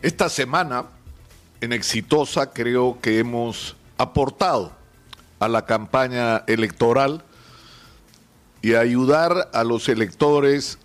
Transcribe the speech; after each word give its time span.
Esta 0.00 0.28
semana, 0.28 0.84
en 1.60 1.72
Exitosa, 1.72 2.52
creo 2.52 3.00
que 3.02 3.18
hemos 3.18 3.74
aportado 3.96 4.70
a 5.40 5.48
la 5.48 5.66
campaña 5.66 6.44
electoral 6.46 7.24
y 8.62 8.74
a 8.74 8.80
ayudar 8.80 9.50
a 9.52 9.64
los 9.64 9.88
electores 9.88 10.78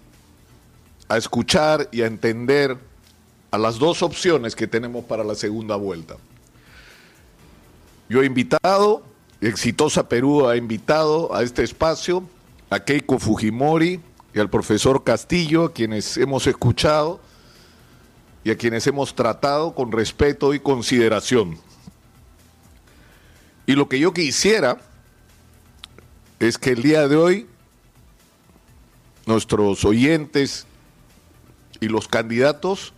a 1.10 1.18
escuchar 1.18 1.90
y 1.92 2.02
a 2.02 2.08
entender 2.08 2.76
a 3.52 3.60
las 3.60 3.78
dos 3.78 4.02
opciones 4.02 4.56
que 4.56 4.66
tenemos 4.66 5.06
para 5.06 5.24
la 5.24 5.36
segunda 5.36 5.76
vuelta. 5.76 6.16
Yo 8.10 8.24
he 8.24 8.26
invitado, 8.26 9.04
Exitosa 9.42 10.10
Perú 10.10 10.48
ha 10.48 10.58
invitado 10.58 11.36
a 11.36 11.44
este 11.44 11.62
espacio 11.62 12.24
a 12.72 12.80
Keiko 12.80 13.20
Fujimori 13.20 14.02
y 14.34 14.40
al 14.40 14.50
profesor 14.50 15.04
Castillo, 15.04 15.66
a 15.66 15.72
quienes 15.72 16.18
hemos 16.18 16.48
escuchado 16.48 17.20
y 18.44 18.52
a 18.52 18.58
quienes 18.58 18.86
hemos 18.88 19.16
tratado 19.16 19.74
con 19.74 19.92
respeto 19.92 20.54
y 20.54 20.60
consideración. 20.60 21.58
Y 23.66 23.74
lo 23.74 23.88
que 23.88 24.00
yo 24.00 24.14
quisiera 24.14 24.78
es 26.40 26.58
que 26.58 26.72
el 26.72 26.82
día 26.82 27.08
de 27.08 27.16
hoy 27.16 27.48
nuestros 29.26 29.86
oyentes 29.86 30.66
y 31.80 31.88
los 31.88 32.08
candidatos 32.08 32.94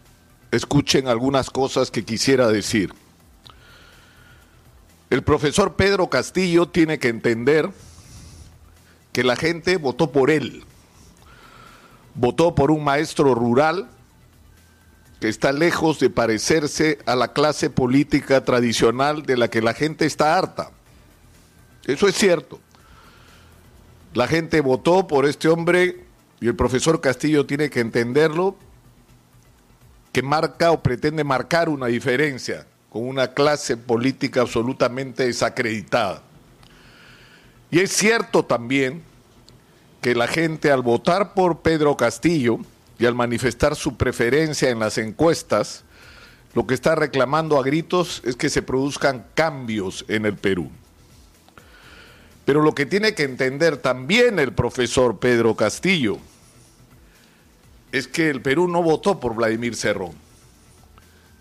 escuchen 0.52 1.08
algunas 1.08 1.50
cosas 1.50 1.92
que 1.92 2.04
quisiera 2.04 2.48
decir. 2.48 2.94
El 5.12 5.24
profesor 5.24 5.76
Pedro 5.76 6.10
Castillo 6.10 6.68
tiene 6.68 6.98
que 6.98 7.10
entender 7.10 7.70
que 9.14 9.24
la 9.24 9.36
gente 9.36 9.78
votó 9.78 10.12
por 10.12 10.32
él. 10.32 10.64
Votó 12.16 12.56
por 12.56 12.72
un 12.72 12.84
maestro 12.84 13.36
rural 13.36 13.88
que 15.20 15.30
está 15.30 15.52
lejos 15.52 16.00
de 16.00 16.10
parecerse 16.10 17.00
a 17.06 17.16
la 17.16 17.34
clase 17.34 17.70
política 17.70 18.44
tradicional 18.44 19.24
de 19.24 19.38
la 19.38 19.50
que 19.50 19.62
la 19.62 19.74
gente 19.74 20.06
está 20.06 20.38
harta. 20.38 20.72
Eso 21.86 22.08
es 22.08 22.16
cierto. 22.16 22.60
La 24.14 24.28
gente 24.28 24.62
votó 24.62 25.08
por 25.08 25.26
este 25.26 25.48
hombre 25.48 26.06
y 26.40 26.48
el 26.48 26.56
profesor 26.56 27.02
Castillo 27.02 27.46
tiene 27.46 27.70
que 27.70 27.80
entenderlo, 27.80 28.56
que 30.12 30.22
marca 30.22 30.72
o 30.72 30.82
pretende 30.82 31.24
marcar 31.24 31.70
una 31.70 31.88
diferencia 31.88 32.66
con 32.90 33.08
una 33.08 33.34
clase 33.34 33.76
política 33.76 34.42
absolutamente 34.42 35.26
desacreditada. 35.26 36.24
Y 37.70 37.80
es 37.80 37.92
cierto 37.92 38.46
también 38.46 39.04
que 40.02 40.16
la 40.16 40.28
gente 40.28 40.72
al 40.72 40.82
votar 40.82 41.34
por 41.34 41.60
Pedro 41.60 41.98
Castillo, 41.98 42.60
y 42.98 43.06
al 43.06 43.16
manifestar 43.16 43.76
su 43.76 43.98
preferencia 43.98 44.70
en 44.70 44.80
las 44.80 44.98
encuestas, 44.98 45.84
lo 46.54 46.66
que 46.66 46.74
está 46.74 46.96
reclamando 46.96 47.60
a 47.60 47.64
gritos 47.64 48.22
es 48.24 48.36
que 48.36 48.50
se 48.50 48.62
produzcan 48.62 49.26
cambios 49.34 50.06
en 50.08 50.26
el 50.26 50.36
Perú. 50.38 50.70
Pero 52.46 52.62
lo 52.62 52.74
que 52.74 52.86
tiene 52.86 53.16
que 53.16 53.24
entender 53.24 53.78
también 53.78 54.40
el 54.40 54.54
profesor 54.54 55.20
Pedro 55.20 55.56
Castillo 55.56 56.18
es 57.92 58.08
que 58.08 58.30
el 58.30 58.42
Perú 58.42 58.68
no 58.68 58.84
votó 58.84 59.20
por 59.20 59.36
Vladimir 59.36 59.76
Cerrón. 59.76 60.14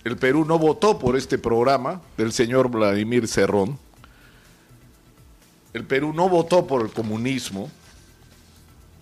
El 0.02 0.16
Perú 0.16 0.44
no 0.44 0.58
votó 0.58 0.98
por 0.98 1.16
este 1.16 1.38
programa 1.38 2.02
del 2.16 2.32
señor 2.32 2.68
Vladimir 2.68 3.28
Cerrón. 3.28 3.78
El 5.72 5.84
Perú 5.84 6.12
no 6.12 6.28
votó 6.28 6.66
por 6.66 6.82
el 6.82 6.90
comunismo 6.90 7.70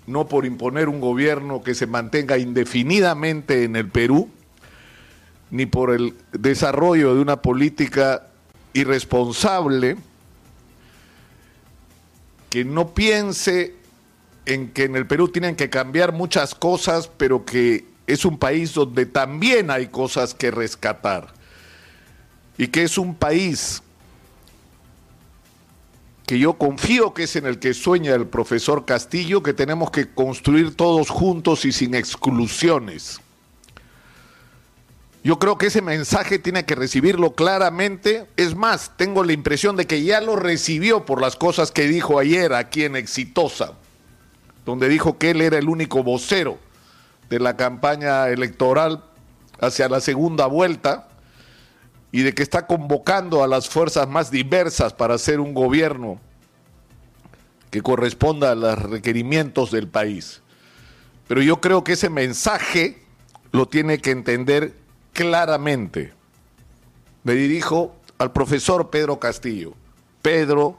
no 0.06 0.26
por 0.26 0.46
imponer 0.46 0.88
un 0.88 1.00
gobierno 1.00 1.62
que 1.62 1.74
se 1.74 1.86
mantenga 1.86 2.38
indefinidamente 2.38 3.64
en 3.64 3.76
el 3.76 3.88
Perú, 3.88 4.30
ni 5.50 5.66
por 5.66 5.90
el 5.90 6.14
desarrollo 6.32 7.14
de 7.14 7.20
una 7.20 7.42
política 7.42 8.28
irresponsable 8.72 9.96
que 12.50 12.64
no 12.64 12.94
piense 12.94 13.74
en 14.44 14.70
que 14.70 14.84
en 14.84 14.96
el 14.96 15.06
Perú 15.06 15.28
tienen 15.28 15.56
que 15.56 15.70
cambiar 15.70 16.12
muchas 16.12 16.54
cosas, 16.54 17.08
pero 17.16 17.44
que 17.44 17.86
es 18.06 18.24
un 18.24 18.38
país 18.38 18.74
donde 18.74 19.06
también 19.06 19.70
hay 19.70 19.86
cosas 19.86 20.34
que 20.34 20.50
rescatar. 20.50 21.32
Y 22.58 22.66
que 22.68 22.82
es 22.82 22.98
un 22.98 23.14
país 23.14 23.82
que 26.26 26.38
yo 26.38 26.54
confío 26.54 27.14
que 27.14 27.24
es 27.24 27.36
en 27.36 27.46
el 27.46 27.58
que 27.58 27.74
sueña 27.74 28.14
el 28.14 28.26
profesor 28.26 28.84
Castillo, 28.84 29.42
que 29.42 29.54
tenemos 29.54 29.90
que 29.90 30.12
construir 30.12 30.74
todos 30.76 31.10
juntos 31.10 31.64
y 31.64 31.72
sin 31.72 31.94
exclusiones. 31.94 33.20
Yo 35.24 35.38
creo 35.38 35.56
que 35.56 35.66
ese 35.66 35.82
mensaje 35.82 36.38
tiene 36.38 36.64
que 36.64 36.74
recibirlo 36.74 37.34
claramente. 37.34 38.26
Es 38.36 38.56
más, 38.56 38.92
tengo 38.96 39.22
la 39.22 39.32
impresión 39.32 39.76
de 39.76 39.86
que 39.86 40.02
ya 40.02 40.20
lo 40.20 40.34
recibió 40.34 41.04
por 41.04 41.20
las 41.20 41.36
cosas 41.36 41.70
que 41.70 41.86
dijo 41.86 42.18
ayer 42.18 42.52
aquí 42.54 42.84
en 42.84 42.96
Exitosa, 42.96 43.74
donde 44.64 44.88
dijo 44.88 45.18
que 45.18 45.30
él 45.30 45.40
era 45.40 45.58
el 45.58 45.68
único 45.68 46.02
vocero 46.02 46.58
de 47.30 47.38
la 47.38 47.56
campaña 47.56 48.28
electoral 48.28 49.04
hacia 49.60 49.88
la 49.88 50.00
segunda 50.00 50.46
vuelta 50.46 51.08
y 52.12 52.22
de 52.22 52.34
que 52.34 52.42
está 52.42 52.66
convocando 52.66 53.42
a 53.42 53.48
las 53.48 53.68
fuerzas 53.68 54.06
más 54.06 54.30
diversas 54.30 54.92
para 54.92 55.14
hacer 55.14 55.40
un 55.40 55.54
gobierno 55.54 56.20
que 57.70 57.80
corresponda 57.80 58.52
a 58.52 58.54
los 58.54 58.78
requerimientos 58.78 59.70
del 59.70 59.88
país. 59.88 60.42
Pero 61.26 61.40
yo 61.40 61.62
creo 61.62 61.82
que 61.82 61.92
ese 61.92 62.10
mensaje 62.10 63.02
lo 63.50 63.66
tiene 63.66 63.98
que 63.98 64.10
entender 64.10 64.74
claramente. 65.14 66.12
Me 67.24 67.32
dirijo 67.32 67.96
al 68.18 68.32
profesor 68.32 68.90
Pedro 68.90 69.18
Castillo. 69.18 69.72
Pedro, 70.20 70.78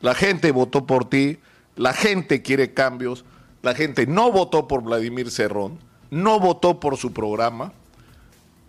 la 0.00 0.14
gente 0.14 0.50
votó 0.50 0.86
por 0.86 1.08
ti, 1.10 1.38
la 1.76 1.92
gente 1.92 2.40
quiere 2.40 2.72
cambios, 2.72 3.26
la 3.62 3.74
gente 3.74 4.06
no 4.06 4.32
votó 4.32 4.66
por 4.66 4.82
Vladimir 4.82 5.30
Cerrón, 5.30 5.78
no 6.10 6.40
votó 6.40 6.80
por 6.80 6.96
su 6.96 7.12
programa 7.12 7.74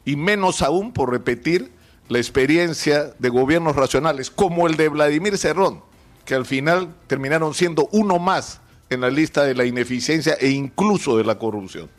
y 0.04 0.18
menos 0.18 0.62
aún 0.62 0.92
por 0.92 1.10
repetir 1.10 1.72
la 2.12 2.18
experiencia 2.18 3.14
de 3.20 3.30
gobiernos 3.30 3.74
racionales, 3.74 4.30
como 4.30 4.68
el 4.68 4.76
de 4.76 4.90
Vladimir 4.90 5.38
Cerrón, 5.38 5.82
que 6.26 6.36
al 6.36 6.46
final 6.46 6.94
terminaron 7.08 7.54
siendo 7.54 7.88
uno 7.94 8.20
más 8.20 8.60
en 8.90 9.00
la 9.00 9.10
lista 9.10 9.46
de 9.46 9.56
la 9.56 9.64
ineficiencia 9.64 10.34
e 10.34 10.50
incluso 10.50 11.16
de 11.16 11.24
la 11.24 11.40
corrupción. 11.40 11.90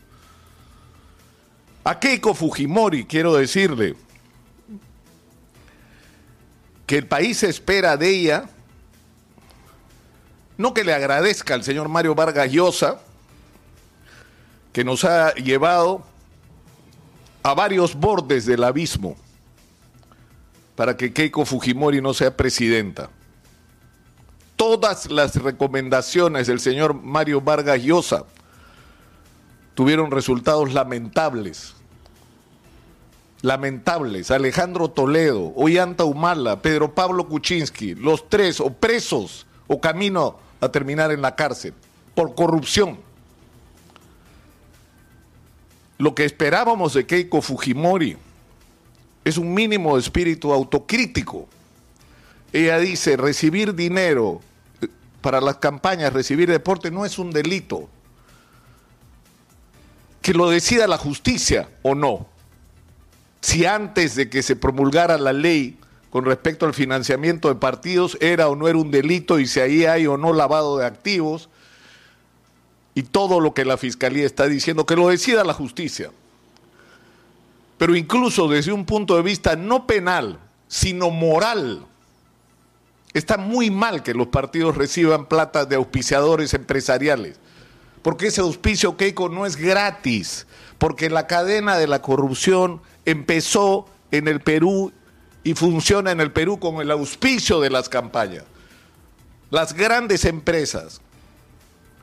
A 1.83 1.99
Keiko 1.99 2.35
Fujimori 2.35 3.07
quiero 3.07 3.33
decirle 3.33 3.97
que 6.85 6.99
el 6.99 7.07
país 7.07 7.43
espera 7.43 7.97
de 7.97 8.11
ella 8.11 8.51
no 10.59 10.75
que 10.75 10.85
le 10.85 10.93
agradezca 10.93 11.55
al 11.55 11.65
señor 11.65 11.89
Mario 11.89 12.15
Vargas 12.15 12.53
Llosa, 12.53 13.01
que 14.75 14.85
nos 14.85 15.07
ha 15.07 15.33
llevado 15.37 16.05
a 17.43 17.55
varios 17.55 17.95
bordes 17.95 18.45
del 18.45 18.63
abismo, 18.63 19.17
para 20.77 20.97
que 20.97 21.13
Keiko 21.13 21.45
Fujimori 21.45 22.01
no 22.01 22.15
sea 22.15 22.37
presidenta. 22.37 23.11
Todas 24.57 25.11
las 25.11 25.37
recomendaciones 25.37 26.47
del 26.47 26.61
señor 26.61 26.95
Mario 26.95 27.41
Vargas 27.41 27.83
Llosa 27.83 28.25
tuvieron 29.75 30.11
resultados 30.11 30.73
lamentables. 30.73 31.75
Lamentables. 33.43 34.31
Alejandro 34.31 34.89
Toledo, 34.89 35.53
Ollanta 35.57 36.05
Humala, 36.05 36.63
Pedro 36.63 36.95
Pablo 36.95 37.29
Kuczynski, 37.29 37.95
los 37.97 38.29
tres 38.29 38.61
o 38.61 38.71
presos 38.71 39.47
o 39.67 39.81
camino 39.81 40.39
a 40.61 40.69
terminar 40.69 41.11
en 41.11 41.23
la 41.23 41.35
cárcel 41.35 41.75
por 42.15 42.35
corrupción. 42.35 42.99
Lo 45.99 46.15
que 46.15 46.25
esperábamos 46.25 46.95
de 46.95 47.07
Keiko 47.07 47.43
Fujimori 47.43 48.17
es 49.25 49.39
un 49.39 49.53
mínimo 49.55 49.95
de 49.95 50.01
espíritu 50.01 50.53
autocrítico. 50.53 51.49
Ella 52.53 52.79
dice, 52.79 53.17
recibir 53.17 53.75
dinero 53.75 54.41
eh, 54.81 54.89
para 55.21 55.41
las 55.41 55.57
campañas, 55.57 56.13
recibir 56.13 56.51
deporte 56.51 56.91
no 56.91 57.05
es 57.05 57.19
un 57.19 57.31
delito. 57.31 57.89
Que 60.21 60.35
lo 60.35 60.51
decida 60.51 60.87
la 60.87 60.99
justicia 60.99 61.69
o 61.83 61.95
no. 61.95 62.27
Si 63.41 63.65
antes 63.65 64.15
de 64.15 64.29
que 64.29 64.43
se 64.43 64.55
promulgara 64.55 65.19
la 65.19 65.33
ley 65.33 65.79
con 66.11 66.25
respecto 66.25 66.67
al 66.67 66.75
financiamiento 66.75 67.49
de 67.49 67.55
partidos 67.55 68.19
era 68.21 68.49
o 68.49 68.55
no 68.55 68.69
era 68.69 68.79
un 68.79 68.91
delito 68.91 69.41
y 69.41 69.47
si 69.47 69.61
ahí 69.61 69.85
hay 69.85 70.07
o 70.07 70.17
no 70.17 70.33
lavado 70.33 70.79
de 70.79 70.87
activos 70.87 71.49
y 72.95 73.03
todo 73.03 73.41
lo 73.41 73.55
que 73.55 73.65
la 73.65 73.79
fiscalía 73.79 74.27
está 74.27 74.47
diciendo, 74.47 74.85
que 74.85 74.95
lo 74.95 75.09
decida 75.09 75.43
la 75.43 75.55
justicia 75.55 76.11
pero 77.83 77.97
incluso 77.97 78.47
desde 78.47 78.71
un 78.71 78.85
punto 78.85 79.17
de 79.17 79.23
vista 79.23 79.57
no 79.57 79.89
penal, 79.89 80.39
sino 80.69 81.11
moral. 81.11 81.85
Está 83.13 83.39
muy 83.39 83.73
mal 83.73 84.05
que 84.05 84.15
los 84.15 84.29
partidos 84.29 84.77
reciban 84.77 85.27
plata 85.27 85.65
de 85.65 85.75
auspiciadores 85.75 86.55
empresariales, 86.55 87.41
porque 88.03 88.29
ese 88.29 88.41
auspicio 88.41 88.97
Keiko 88.97 89.29
no 89.29 89.47
es 89.47 89.57
gratis, 89.57 90.47
porque 90.79 91.11
la 91.11 91.27
cadena 91.27 91.77
de 91.77 91.89
la 91.89 92.03
corrupción 92.03 92.81
empezó 93.05 93.89
en 94.13 94.29
el 94.29 94.41
Perú 94.41 94.93
y 95.43 95.55
funciona 95.55 96.13
en 96.13 96.21
el 96.21 96.31
Perú 96.31 96.61
con 96.61 96.77
el 96.77 96.91
auspicio 96.93 97.59
de 97.59 97.71
las 97.71 97.89
campañas. 97.89 98.45
Las 99.51 99.73
grandes 99.73 100.25
empresas, 100.25 101.01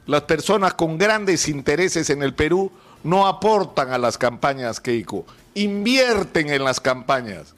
las 0.06 0.24
personas 0.24 0.74
con 0.74 0.98
grandes 0.98 1.48
intereses 1.48 2.10
en 2.10 2.22
el 2.22 2.34
Perú 2.34 2.70
no 3.04 3.28
aportan 3.28 3.92
a 3.92 3.98
las 3.98 4.18
campañas 4.18 4.80
Keiko, 4.80 5.26
invierten 5.54 6.50
en 6.50 6.64
las 6.64 6.80
campañas. 6.80 7.54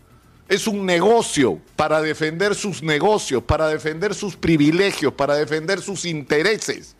Es 0.47 0.67
un 0.67 0.85
negocio 0.85 1.59
para 1.75 2.01
defender 2.01 2.55
sus 2.55 2.83
negocios, 2.83 3.43
para 3.43 3.67
defender 3.67 4.13
sus 4.13 4.35
privilegios, 4.35 5.13
para 5.13 5.35
defender 5.35 5.81
sus 5.81 6.05
intereses. 6.05 6.95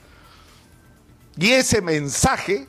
Y 1.38 1.52
ese 1.52 1.82
mensaje, 1.82 2.68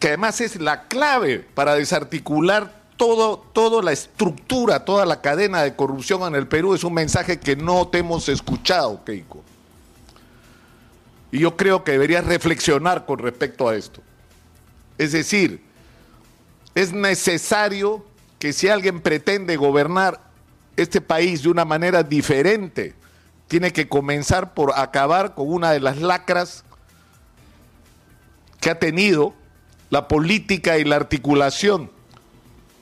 que 0.00 0.08
además 0.08 0.40
es 0.40 0.56
la 0.56 0.88
clave 0.88 1.40
para 1.54 1.74
desarticular 1.74 2.82
todo, 2.96 3.38
toda 3.52 3.82
la 3.82 3.92
estructura, 3.92 4.84
toda 4.84 5.04
la 5.04 5.20
cadena 5.20 5.62
de 5.62 5.74
corrupción 5.74 6.22
en 6.22 6.36
el 6.36 6.46
Perú, 6.46 6.74
es 6.74 6.84
un 6.84 6.94
mensaje 6.94 7.38
que 7.38 7.56
no 7.56 7.88
te 7.88 7.98
hemos 7.98 8.28
escuchado, 8.28 9.04
Keiko. 9.04 9.42
Y 11.30 11.40
yo 11.40 11.56
creo 11.56 11.82
que 11.82 11.92
deberías 11.92 12.24
reflexionar 12.24 13.06
con 13.06 13.18
respecto 13.18 13.68
a 13.68 13.74
esto. 13.74 14.02
Es 14.98 15.12
decir, 15.12 15.62
es 16.74 16.92
necesario 16.92 18.04
que 18.38 18.52
si 18.52 18.68
alguien 18.68 19.00
pretende 19.00 19.56
gobernar 19.56 20.20
este 20.76 21.00
país 21.00 21.42
de 21.42 21.48
una 21.48 21.64
manera 21.64 22.02
diferente, 22.02 22.94
tiene 23.48 23.72
que 23.72 23.88
comenzar 23.88 24.54
por 24.54 24.72
acabar 24.78 25.34
con 25.34 25.52
una 25.52 25.70
de 25.70 25.80
las 25.80 25.98
lacras 25.98 26.64
que 28.60 28.70
ha 28.70 28.78
tenido 28.78 29.34
la 29.90 30.08
política 30.08 30.78
y 30.78 30.84
la 30.84 30.96
articulación 30.96 31.90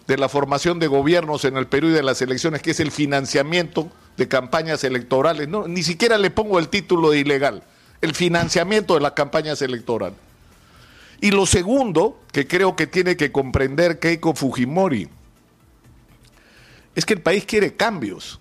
de 0.06 0.16
la 0.16 0.28
formación 0.28 0.78
de 0.78 0.86
gobiernos 0.86 1.44
en 1.44 1.56
el 1.56 1.66
Perú 1.66 1.88
y 1.88 1.92
de 1.92 2.02
las 2.02 2.22
elecciones, 2.22 2.62
que 2.62 2.70
es 2.70 2.80
el 2.80 2.90
financiamiento 2.90 3.90
de 4.16 4.28
campañas 4.28 4.84
electorales. 4.84 5.48
No, 5.48 5.66
ni 5.66 5.82
siquiera 5.82 6.18
le 6.18 6.30
pongo 6.30 6.58
el 6.58 6.68
título 6.68 7.10
de 7.10 7.18
ilegal, 7.18 7.62
el 8.00 8.14
financiamiento 8.14 8.94
de 8.94 9.00
las 9.00 9.12
campañas 9.12 9.62
electorales. 9.62 10.18
Y 11.20 11.30
lo 11.32 11.44
segundo, 11.46 12.18
que 12.32 12.46
creo 12.46 12.76
que 12.76 12.86
tiene 12.86 13.16
que 13.16 13.30
comprender 13.30 13.98
Keiko 13.98 14.34
Fujimori, 14.34 15.08
es 16.94 17.04
que 17.04 17.14
el 17.14 17.20
país 17.20 17.44
quiere 17.44 17.74
cambios. 17.74 18.40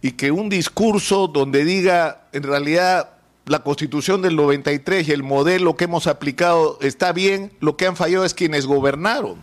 Y 0.00 0.12
que 0.12 0.30
un 0.30 0.48
discurso 0.48 1.26
donde 1.26 1.64
diga, 1.64 2.28
en 2.32 2.44
realidad, 2.44 3.18
la 3.46 3.60
constitución 3.60 4.22
del 4.22 4.36
93 4.36 5.08
y 5.08 5.12
el 5.12 5.22
modelo 5.22 5.76
que 5.76 5.84
hemos 5.84 6.06
aplicado 6.06 6.78
está 6.82 7.12
bien, 7.12 7.52
lo 7.60 7.76
que 7.76 7.86
han 7.86 7.96
fallado 7.96 8.24
es 8.24 8.34
quienes 8.34 8.66
gobernaron. 8.66 9.38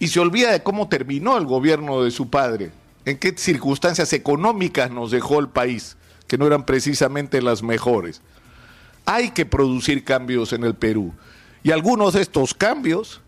Y 0.00 0.08
se 0.08 0.20
olvida 0.20 0.52
de 0.52 0.62
cómo 0.62 0.88
terminó 0.88 1.38
el 1.38 1.46
gobierno 1.46 2.02
de 2.02 2.10
su 2.10 2.28
padre, 2.28 2.72
en 3.04 3.16
qué 3.16 3.34
circunstancias 3.36 4.12
económicas 4.12 4.90
nos 4.90 5.12
dejó 5.12 5.38
el 5.38 5.48
país, 5.48 5.96
que 6.26 6.36
no 6.36 6.46
eran 6.46 6.66
precisamente 6.66 7.40
las 7.40 7.62
mejores. 7.62 8.20
Hay 9.10 9.30
que 9.30 9.46
producir 9.46 10.04
cambios 10.04 10.52
en 10.52 10.64
el 10.64 10.74
Perú. 10.74 11.14
Y 11.62 11.70
algunos 11.70 12.12
de 12.12 12.20
estos 12.20 12.52
cambios 12.52 13.20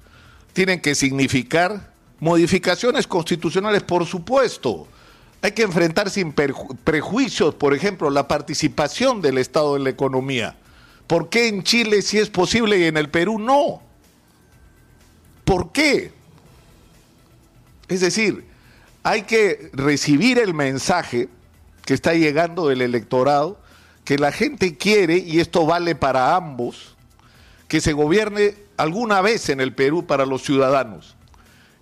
tienen 0.53 0.81
que 0.81 0.95
significar 0.95 1.91
modificaciones 2.19 3.07
constitucionales, 3.07 3.83
por 3.83 4.05
supuesto 4.05 4.87
hay 5.43 5.53
que 5.53 5.63
enfrentar 5.63 6.11
sin 6.11 6.33
prejuicios, 6.33 7.55
por 7.55 7.75
ejemplo, 7.75 8.11
la 8.11 8.29
participación 8.29 9.23
del 9.23 9.39
Estado 9.39 9.77
en 9.77 9.85
la 9.85 9.91
economía. 9.91 10.57
¿Por 11.07 11.31
qué 11.31 11.49
en 11.49 11.63
Chile 11.63 12.03
sí 12.03 12.19
es 12.19 12.29
posible 12.29 12.79
y 12.79 12.85
en 12.85 12.97
el 12.99 13.09
Perú 13.09 13.39
no? 13.39 13.81
¿Por 15.45 15.73
qué? 15.73 16.13
Es 17.89 18.01
decir, 18.01 18.45
hay 19.03 19.23
que 19.23 19.71
recibir 19.73 20.39
el 20.39 20.53
mensaje 20.53 21.29
que 21.87 21.95
está 21.95 22.13
llegando 22.13 22.69
del 22.69 22.83
electorado, 22.83 23.59
que 24.11 24.19
la 24.19 24.33
gente 24.33 24.77
quiere, 24.77 25.19
y 25.19 25.39
esto 25.39 25.67
vale 25.67 25.95
para 25.95 26.35
ambos, 26.35 26.97
que 27.69 27.81
se 27.81 27.93
gobierne 27.93 28.57
alguna 28.77 29.21
vez 29.21 29.51
en 29.51 29.61
el 29.61 29.73
Perú 29.73 30.05
para 30.05 30.27
los 30.27 30.43
ciudadanos 30.43 31.15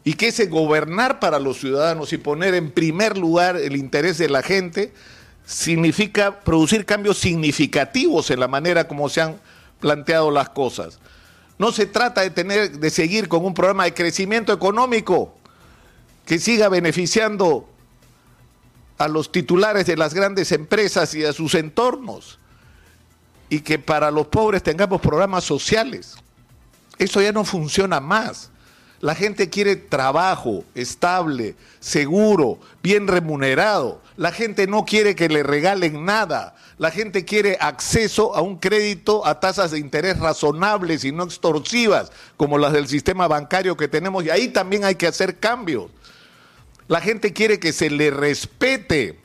y 0.05 0.13
que 0.13 0.29
ese 0.29 0.45
gobernar 0.45 1.21
para 1.21 1.39
los 1.39 1.59
ciudadanos 1.59 2.13
y 2.13 2.19
poner 2.19 2.53
en 2.53 2.71
primer 2.71 3.17
lugar 3.17 3.57
el 3.57 3.77
interés 3.77 4.19
de 4.19 4.29
la 4.29 4.43
gente 4.43 4.93
significa 5.47 6.41
producir 6.41 6.85
cambios 6.85 7.17
significativos 7.17 8.31
en 8.31 8.41
la 8.41 8.49
manera 8.49 8.87
como 8.87 9.09
se 9.09 9.23
han 9.23 9.41
planteado 9.81 10.31
las 10.31 10.51
cosas. 10.51 10.99
No 11.57 11.73
se 11.73 11.87
trata 11.87 12.21
de 12.21 12.29
tener 12.29 12.79
de 12.79 12.91
seguir 12.91 13.29
con 13.29 13.43
un 13.43 13.55
programa 13.55 13.85
de 13.85 13.95
crecimiento 13.95 14.53
económico 14.53 15.35
que 16.27 16.39
siga 16.39 16.69
beneficiando 16.69 17.67
a 18.99 19.09
los 19.09 19.33
titulares 19.33 19.87
de 19.87 19.97
las 19.97 20.13
grandes 20.13 20.53
empresas 20.53 21.15
y 21.15 21.25
a 21.25 21.33
sus 21.33 21.55
entornos 21.55 22.39
y 23.49 23.61
que 23.61 23.79
para 23.79 24.11
los 24.11 24.27
pobres 24.27 24.63
tengamos 24.63 25.01
programas 25.01 25.45
sociales. 25.45 26.17
Eso 26.99 27.23
ya 27.23 27.33
no 27.33 27.45
funciona 27.45 28.01
más. 28.01 28.51
La 29.01 29.15
gente 29.15 29.49
quiere 29.49 29.77
trabajo 29.77 30.65
estable, 30.75 31.55
seguro, 31.79 32.59
bien 32.83 33.07
remunerado. 33.07 34.03
La 34.17 34.33
gente 34.33 34.67
no 34.67 34.85
quiere 34.85 35.15
que 35.15 35.29
le 35.29 35.45
regalen 35.45 36.05
nada. 36.05 36.57
La 36.79 36.91
gente 36.91 37.25
quiere 37.25 37.57
acceso 37.61 38.35
a 38.35 38.41
un 38.41 38.57
crédito 38.57 39.25
a 39.25 39.39
tasas 39.39 39.71
de 39.71 39.79
interés 39.79 40.19
razonables 40.19 41.05
y 41.05 41.13
no 41.13 41.23
extorsivas, 41.23 42.11
como 42.37 42.59
las 42.59 42.73
del 42.73 42.89
sistema 42.89 43.29
bancario 43.29 43.77
que 43.77 43.87
tenemos. 43.87 44.25
Y 44.25 44.31
ahí 44.31 44.49
también 44.49 44.85
hay 44.85 44.97
que 44.97 45.07
hacer 45.07 45.39
cambios. 45.39 45.91
La 46.89 47.01
gente 47.03 47.33
quiere 47.33 47.61
que 47.61 47.73
se 47.73 47.91
le 47.91 48.11
respete. 48.11 49.21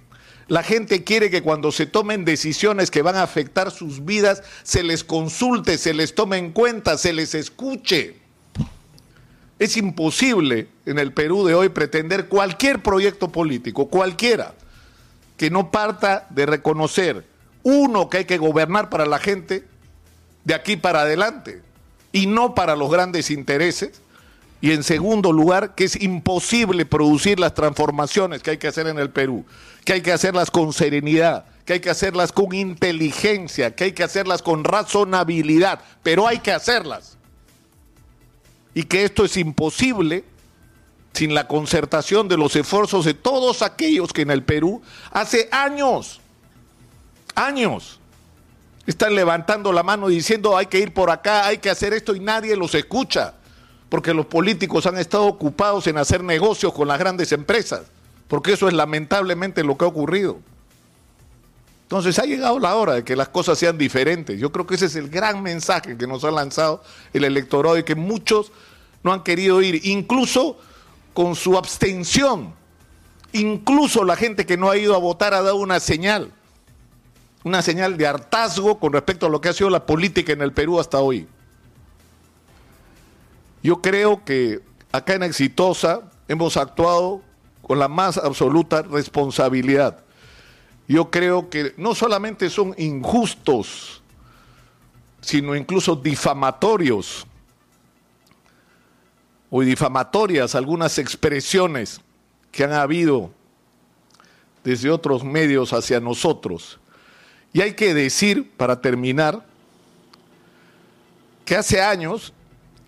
La 0.48 0.62
gente 0.62 1.06
quiere 1.06 1.30
que 1.30 1.42
cuando 1.42 1.72
se 1.72 1.86
tomen 1.86 2.26
decisiones 2.26 2.92
que 2.92 3.02
van 3.02 3.16
a 3.16 3.24
afectar 3.24 3.72
sus 3.72 4.04
vidas, 4.04 4.44
se 4.64 4.84
les 4.84 5.06
consulte, 5.06 5.78
se 5.78 5.94
les 5.94 6.14
tome 6.14 6.38
en 6.38 6.52
cuenta, 6.52 6.98
se 6.98 7.14
les 7.14 7.34
escuche. 7.34 8.18
Es 9.58 9.78
imposible 9.78 10.68
en 10.86 11.00
el 11.00 11.14
Perú 11.14 11.46
de 11.46 11.56
hoy 11.56 11.70
pretender 11.70 12.28
cualquier 12.28 12.84
proyecto 12.84 13.30
político, 13.30 13.88
cualquiera, 13.88 14.56
que 15.38 15.50
no 15.50 15.72
parta 15.72 16.28
de 16.32 16.46
reconocer, 16.46 17.26
uno, 17.64 18.10
que 18.10 18.18
hay 18.18 18.26
que 18.26 18.38
gobernar 18.38 18.90
para 18.90 19.06
la 19.06 19.20
gente 19.20 19.64
de 20.44 20.54
aquí 20.54 20.76
para 20.76 21.02
adelante 21.02 21.62
y 22.12 22.28
no 22.28 22.54
para 22.54 22.76
los 22.76 22.92
grandes 22.92 23.32
intereses, 23.32 24.02
y 24.64 24.72
en 24.72 24.82
segundo 24.84 25.34
lugar, 25.34 25.76
que 25.76 25.84
es 25.84 26.02
imposible 26.02 26.86
producir 26.86 27.38
las 27.38 27.54
transformaciones 27.54 28.42
que 28.42 28.52
hay 28.52 28.58
que 28.58 28.70
hacer 28.70 28.88
en 28.88 28.98
el 28.98 29.10
Perú, 29.10 29.44
que 29.84 29.92
hay 29.92 30.02
que 30.02 30.14
hacerlas 30.14 30.50
con 30.50 30.72
serenidad, 30.72 31.44
que 31.66 31.74
hay 31.74 31.80
que 31.82 31.90
hacerlas 31.90 32.32
con 32.32 32.56
inteligencia, 32.56 33.76
que 33.76 33.84
hay 33.84 33.92
que 33.92 34.06
hacerlas 34.06 34.42
con 34.42 34.64
razonabilidad, 34.64 35.82
pero 36.02 36.26
hay 36.26 36.40
que 36.40 36.54
hacerlas. 36.54 37.18
Y 38.74 38.84
que 38.84 39.04
esto 39.04 39.26
es 39.26 39.36
imposible 39.36 40.24
sin 41.12 41.34
la 41.34 41.46
concertación 41.50 42.30
de 42.30 42.38
los 42.38 42.56
esfuerzos 42.56 43.04
de 43.04 43.16
todos 43.16 43.64
aquellos 43.64 44.14
que 44.14 44.22
en 44.22 44.32
el 44.32 44.44
Perú 44.44 44.82
hace 45.12 45.50
años, 45.52 46.22
años, 47.36 48.00
están 48.88 49.14
levantando 49.14 49.74
la 49.74 49.84
mano 49.84 50.08
diciendo 50.08 50.56
hay 50.56 50.68
que 50.68 50.80
ir 50.80 50.94
por 50.94 51.12
acá, 51.12 51.48
hay 51.48 51.58
que 51.58 51.70
hacer 51.70 51.92
esto 51.92 52.16
y 52.16 52.22
nadie 52.22 52.56
los 52.56 52.74
escucha, 52.76 53.34
porque 53.94 54.12
los 54.12 54.26
políticos 54.26 54.88
han 54.88 54.98
estado 54.98 55.26
ocupados 55.26 55.86
en 55.86 56.00
hacer 56.00 56.24
negocios 56.24 56.74
con 56.74 56.88
las 56.88 56.98
grandes 56.98 57.32
empresas, 57.32 57.84
porque 58.28 58.54
eso 58.54 58.68
es 58.68 58.74
lamentablemente 58.74 59.64
lo 59.64 59.78
que 59.78 59.86
ha 59.86 59.88
ocurrido. 59.88 60.40
Entonces 61.84 62.18
ha 62.18 62.24
llegado 62.24 62.58
la 62.58 62.76
hora 62.76 62.96
de 62.96 63.04
que 63.04 63.16
las 63.16 63.30
cosas 63.30 63.60
sean 63.60 63.78
diferentes. 63.78 64.40
Yo 64.40 64.52
creo 64.52 64.66
que 64.66 64.74
ese 64.74 64.88
es 64.88 64.96
el 64.96 65.10
gran 65.10 65.44
mensaje 65.44 65.96
que 65.96 66.08
nos 66.08 66.24
ha 66.24 66.32
lanzado 66.32 66.82
el 67.14 67.24
electorado 67.24 67.78
y 67.78 67.84
que 67.84 67.94
muchos 67.94 68.52
no 69.04 69.14
han 69.14 69.22
querido 69.22 69.62
ir, 69.62 69.86
incluso 69.86 70.58
con 71.14 71.36
su 71.36 71.56
abstención. 71.56 72.52
Incluso 73.32 74.04
la 74.04 74.16
gente 74.16 74.48
que 74.48 74.58
no 74.58 74.72
ha 74.72 74.78
ido 74.78 74.96
a 74.96 74.98
votar 74.98 75.36
ha 75.36 75.44
dado 75.44 75.58
una 75.58 75.80
señal, 75.80 76.32
una 77.44 77.62
señal 77.62 77.96
de 77.96 78.08
hartazgo 78.08 78.80
con 78.80 78.92
respecto 78.92 79.28
a 79.28 79.30
lo 79.30 79.40
que 79.40 79.50
ha 79.50 79.54
sido 79.54 79.70
la 79.70 79.86
política 79.86 80.34
en 80.34 80.42
el 80.42 80.52
Perú 80.52 80.80
hasta 80.80 80.98
hoy. 81.00 81.28
Yo 83.64 83.82
creo 83.82 84.24
que 84.24 84.62
acá 84.92 85.16
en 85.16 85.24
Exitosa 85.24 86.12
hemos 86.28 86.58
actuado 86.58 87.22
con 87.62 87.80
la 87.80 87.88
más 87.88 88.18
absoluta 88.18 88.84
responsabilidad 88.84 90.04
yo 90.88 91.10
creo 91.10 91.50
que 91.50 91.74
no 91.78 91.96
solamente 91.96 92.50
son 92.50 92.76
injustos, 92.78 94.02
sino 95.22 95.56
incluso 95.56 95.96
difamatorios 95.96 97.26
o 99.50 99.62
difamatorias 99.62 100.56
algunas 100.56 100.98
expresiones 100.98 102.02
que 102.52 102.64
han 102.64 102.74
habido 102.74 103.32
desde 104.64 104.90
otros 104.90 105.24
medios 105.24 105.72
hacia 105.74 106.00
nosotros. 106.00 106.80
Y 107.54 107.62
hay 107.62 107.74
que 107.74 107.94
decir, 107.94 108.52
para 108.58 108.82
terminar, 108.82 109.46
que 111.46 111.56
hace 111.56 111.82
años, 111.82 112.34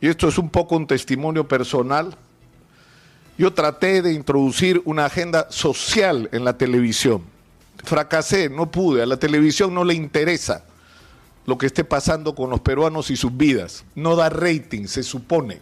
y 0.05 0.07
esto 0.07 0.27
es 0.27 0.37
un 0.37 0.51
poco 0.51 0.75
un 0.75 0.85
testimonio 0.85 1.47
personal, 1.47 2.15
yo 3.39 3.53
traté 3.53 4.03
de 4.03 4.13
introducir 4.13 4.79
una 4.85 5.05
agenda 5.05 5.47
social 5.49 6.29
en 6.31 6.45
la 6.45 6.59
televisión. 6.59 7.23
Fracasé, 7.83 8.47
no 8.47 8.69
pude, 8.69 9.01
a 9.01 9.07
la 9.07 9.17
televisión 9.17 9.73
no 9.73 9.83
le 9.83 9.95
interesa 9.95 10.63
lo 11.47 11.57
que 11.57 11.65
esté 11.65 11.83
pasando 11.83 12.35
con 12.35 12.51
los 12.51 12.59
peruanos 12.59 13.09
y 13.09 13.15
sus 13.15 13.35
vidas. 13.35 13.83
No 13.95 14.15
da 14.15 14.29
rating, 14.29 14.85
se 14.85 15.01
supone. 15.01 15.59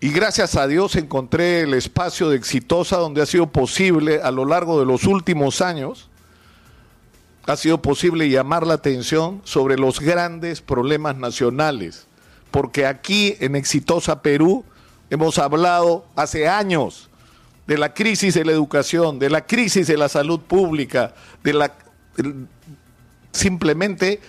Y 0.00 0.08
gracias 0.08 0.56
a 0.56 0.66
Dios 0.66 0.96
encontré 0.96 1.60
el 1.60 1.74
espacio 1.74 2.30
de 2.30 2.36
Exitosa 2.36 2.96
donde 2.96 3.20
ha 3.20 3.26
sido 3.26 3.48
posible 3.48 4.22
a 4.22 4.30
lo 4.30 4.46
largo 4.46 4.80
de 4.80 4.86
los 4.86 5.04
últimos 5.04 5.60
años, 5.60 6.08
ha 7.46 7.56
sido 7.56 7.80
posible 7.80 8.28
llamar 8.28 8.66
la 8.66 8.74
atención 8.74 9.40
sobre 9.44 9.78
los 9.78 10.00
grandes 10.00 10.60
problemas 10.60 11.16
nacionales. 11.16 12.06
Porque 12.50 12.86
aquí 12.86 13.36
en 13.40 13.54
Exitosa 13.56 14.22
Perú 14.22 14.64
hemos 15.10 15.38
hablado 15.38 16.06
hace 16.16 16.48
años 16.48 17.08
de 17.66 17.78
la 17.78 17.94
crisis 17.94 18.34
de 18.34 18.44
la 18.44 18.52
educación, 18.52 19.18
de 19.18 19.30
la 19.30 19.46
crisis 19.46 19.86
de 19.86 19.96
la 19.96 20.08
salud 20.08 20.40
pública, 20.40 21.14
de 21.42 21.52
la 21.52 21.74
simplemente 23.32 24.20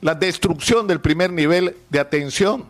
la 0.00 0.14
destrucción 0.14 0.86
del 0.86 1.00
primer 1.00 1.32
nivel 1.32 1.76
de 1.90 2.00
atención, 2.00 2.64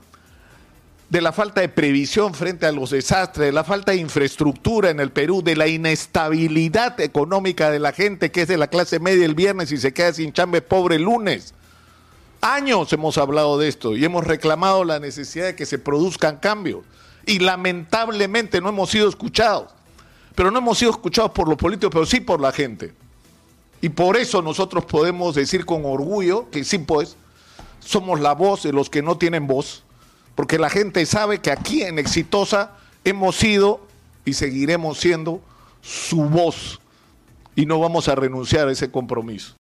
de 1.13 1.21
la 1.21 1.33
falta 1.33 1.61
de 1.61 1.69
previsión 1.69 2.33
frente 2.33 2.65
a 2.65 2.73
los 2.73 2.89
desastres, 2.89 3.49
de 3.49 3.53
la 3.53 3.65
falta 3.65 3.93
de 3.93 3.99
infraestructura 3.99 4.89
en 4.89 4.99
el 4.99 5.13
Perú, 5.13 5.43
de 5.43 5.57
la 5.57 5.69
inestabilidad 5.69 6.99
económica 7.03 7.71
de 7.71 7.79
la 7.81 7.93
gente 7.93 8.31
que 8.31 8.41
es 8.41 8.49
de 8.49 8.57
la 8.57 8.69
clase 8.69 8.99
media 8.99 9.27
el 9.27 9.35
viernes 9.35 9.71
y 9.73 9.77
se 9.77 9.93
queda 9.93 10.15
sin 10.15 10.33
chambe 10.33 10.63
pobre 10.63 10.97
el 10.97 11.03
lunes. 11.03 11.53
Años 12.41 12.91
hemos 12.95 13.19
hablado 13.19 13.59
de 13.59 13.69
esto 13.69 13.95
y 13.95 14.03
hemos 14.07 14.27
reclamado 14.27 14.85
la 14.85 15.01
necesidad 15.01 15.45
de 15.45 15.55
que 15.55 15.67
se 15.67 15.79
produzcan 15.79 16.39
cambios. 16.39 16.81
Y 17.27 17.41
lamentablemente 17.41 18.63
no 18.63 18.71
hemos 18.71 18.89
sido 18.89 19.07
escuchados. 19.07 19.71
Pero 20.35 20.51
no 20.51 20.61
hemos 20.61 20.79
sido 20.79 20.93
escuchados 20.93 21.33
por 21.33 21.47
los 21.47 21.59
políticos, 21.59 21.91
pero 21.93 22.07
sí 22.07 22.21
por 22.21 22.41
la 22.41 22.53
gente. 22.53 22.95
Y 23.83 23.91
por 23.91 24.17
eso 24.17 24.41
nosotros 24.41 24.87
podemos 24.87 25.35
decir 25.35 25.67
con 25.67 25.85
orgullo 25.85 26.49
que 26.49 26.65
sí, 26.65 26.79
pues, 26.79 27.17
somos 27.81 28.19
la 28.19 28.33
voz 28.33 28.63
de 28.63 28.73
los 28.73 28.89
que 28.89 29.03
no 29.03 29.19
tienen 29.19 29.47
voz, 29.47 29.85
porque 30.35 30.59
la 30.59 30.71
gente 30.71 31.05
sabe 31.07 31.41
que 31.41 31.51
aquí 31.51 31.83
en 31.83 31.99
Exitosa 31.99 32.73
hemos 33.05 33.37
sido 33.37 33.87
y 34.25 34.35
seguiremos 34.35 34.99
siendo 34.99 35.43
su 35.83 36.23
voz 36.23 36.81
y 37.57 37.67
no 37.67 37.81
vamos 37.81 38.09
a 38.09 38.15
renunciar 38.15 38.69
a 38.69 38.73
ese 38.73 38.91
compromiso. 38.91 39.51